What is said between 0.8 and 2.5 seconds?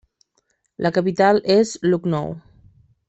La capital és Lucknow.